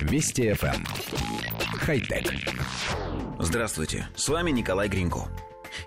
[0.00, 0.74] Вести FM.
[0.74, 0.84] Эм.
[1.78, 2.32] Хай-тек.
[3.38, 5.28] Здравствуйте, с вами Николай Гринько.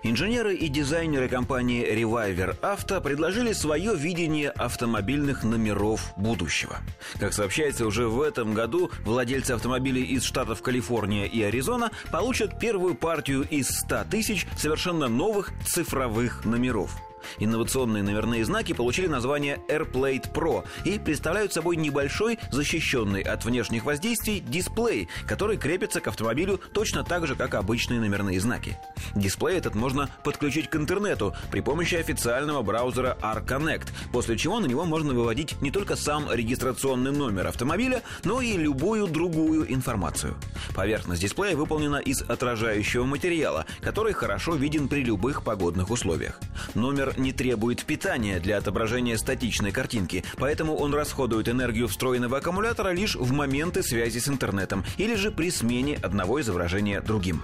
[0.02, 6.78] Инженеры и дизайнеры компании Reviver Auto предложили свое видение автомобильных номеров будущего.
[7.18, 12.94] Как сообщается, уже в этом году владельцы автомобилей из штатов Калифорния и Аризона получат первую
[12.94, 16.96] партию из 100 тысяч совершенно новых цифровых номеров–
[17.38, 24.40] Инновационные номерные знаки получили название AirPlate Pro и представляют собой небольшой, защищенный от внешних воздействий
[24.40, 28.78] дисплей, который крепится к автомобилю точно так же, как обычные номерные знаки.
[29.14, 34.84] Дисплей этот можно подключить к интернету при помощи официального браузера R-Connect, после чего на него
[34.84, 40.34] можно выводить не только сам регистрационный номер автомобиля, но и любую другую информацию.
[40.74, 46.40] Поверхность дисплея выполнена из отражающего материала, который хорошо виден при любых погодных условиях.
[46.74, 53.16] Номер не требует питания для отображения статичной картинки, поэтому он расходует энергию встроенного аккумулятора лишь
[53.16, 57.42] в моменты связи с интернетом или же при смене одного изображения другим.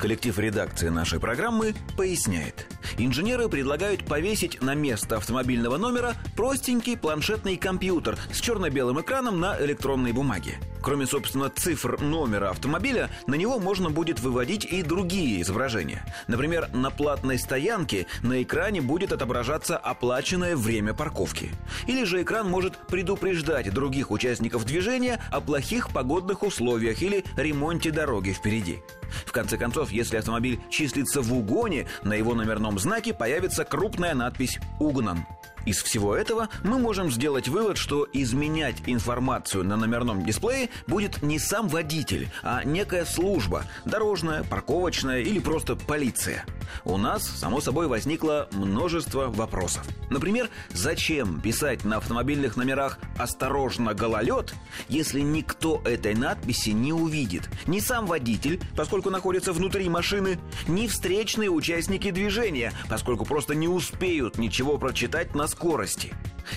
[0.00, 2.66] Коллектив редакции нашей программы поясняет.
[2.96, 10.12] Инженеры предлагают повесить на место автомобильного номера простенький планшетный компьютер с черно-белым экраном на электронной
[10.12, 10.58] бумаге.
[10.82, 16.04] Кроме, собственно, цифр номера автомобиля, на него можно будет выводить и другие изображения.
[16.26, 21.50] Например, на платной стоянке на экране будет отображаться оплаченное время парковки.
[21.86, 28.30] Или же экран может предупреждать других участников движения о плохих погодных условиях или ремонте дороги
[28.30, 28.82] впереди.
[29.26, 34.58] В конце концов, если автомобиль числится в угоне, на его номерном знаке появится крупная надпись
[34.78, 35.26] «Угнан».
[35.66, 41.38] Из всего этого мы можем сделать вывод, что изменять информацию на номерном дисплее будет не
[41.38, 46.44] сам водитель, а некая служба– дорожная, парковочная или просто полиция.
[46.84, 49.86] У нас, само собой, возникло множество вопросов.
[50.08, 54.54] Например, зачем писать на автомобильных номерах «Осторожно, гололед»,
[54.88, 57.48] если никто этой надписи не увидит?
[57.66, 64.38] Ни сам водитель, поскольку находится внутри машины, ни встречные участники движения, поскольку просто не успеют
[64.38, 66.14] ничего прочитать на скорости.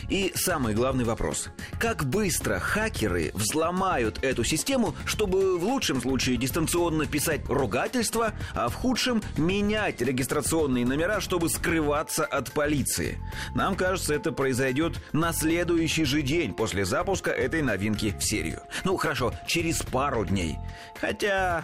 [0.09, 1.49] И самый главный вопрос.
[1.79, 8.75] Как быстро хакеры взломают эту систему, чтобы в лучшем случае дистанционно писать ругательства, а в
[8.75, 13.19] худшем менять регистрационные номера, чтобы скрываться от полиции?
[13.55, 18.61] Нам кажется, это произойдет на следующий же день после запуска этой новинки в серию.
[18.83, 20.57] Ну, хорошо, через пару дней.
[20.99, 21.63] Хотя...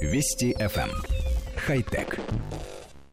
[0.00, 0.90] Вести FM.
[0.90, 1.02] Эм.
[1.56, 2.18] Хай-тек.